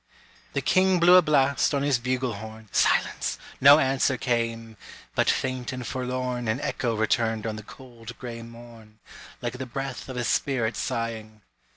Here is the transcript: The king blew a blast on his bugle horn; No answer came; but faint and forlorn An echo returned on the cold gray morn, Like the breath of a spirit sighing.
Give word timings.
The 0.53 0.63
king 0.63 0.99
blew 0.99 1.13
a 1.13 1.21
blast 1.21 1.75
on 1.75 1.83
his 1.83 1.99
bugle 1.99 2.33
horn; 2.33 2.69
No 3.61 3.77
answer 3.77 4.17
came; 4.17 4.75
but 5.13 5.29
faint 5.29 5.71
and 5.71 5.85
forlorn 5.85 6.47
An 6.47 6.59
echo 6.59 6.95
returned 6.95 7.45
on 7.45 7.55
the 7.55 7.61
cold 7.61 8.17
gray 8.17 8.41
morn, 8.41 8.97
Like 9.43 9.59
the 9.59 9.67
breath 9.67 10.09
of 10.09 10.17
a 10.17 10.23
spirit 10.23 10.75
sighing. 10.75 11.43